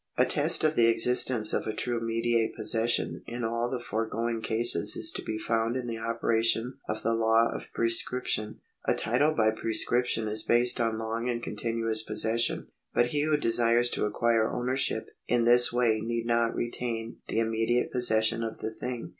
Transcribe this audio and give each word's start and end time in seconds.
A 0.17 0.25
test 0.25 0.63
of 0.63 0.75
the 0.75 0.87
existence 0.87 1.53
of 1.53 1.67
a 1.67 1.75
true 1.75 2.01
mediate 2.01 2.55
jDossession 2.55 3.21
in 3.27 3.43
all 3.43 3.69
the 3.69 3.79
foregoing 3.79 4.41
cases 4.41 4.95
is 4.97 5.11
to 5.11 5.21
be 5.21 5.37
found 5.37 5.75
in 5.77 5.85
the 5.85 5.99
operation 5.99 6.79
of 6.89 7.03
the 7.03 7.13
law 7.13 7.51
of 7.53 7.67
prescription. 7.71 8.61
A 8.87 8.95
title 8.95 9.35
by 9.35 9.51
prescription 9.51 10.27
is 10.27 10.41
based 10.41 10.81
on 10.81 10.97
long 10.97 11.29
and 11.29 11.43
continuous 11.43 12.01
possession. 12.01 12.65
But 12.95 13.09
he 13.11 13.21
who 13.25 13.37
desires 13.37 13.91
to 13.91 14.05
acquire 14.05 14.51
ownership 14.51 15.05
in 15.27 15.43
this 15.43 15.71
way 15.71 16.01
need 16.01 16.25
not 16.25 16.55
retain 16.55 17.17
the 17.27 17.37
immediale. 17.37 17.91
possession 17.91 18.43
of 18.43 18.57
the 18.57 18.73
thing. 18.73 19.09